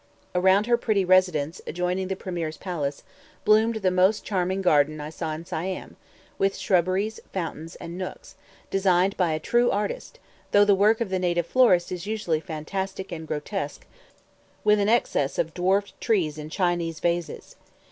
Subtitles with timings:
[0.33, 3.03] Around her pretty residence, adjoining the Premier's palace,
[3.45, 5.95] bloomed the most charming garden I saw in Siam,
[6.39, 8.33] with shrubberies, fountains, and nooks,
[8.71, 10.17] designed by a true artist;
[10.53, 13.85] though the work of the native florists is usually fantastic and grotesque,
[14.63, 17.55] with an excess of dwarfed trees in Chinese vases.